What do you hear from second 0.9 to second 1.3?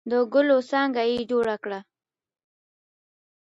یې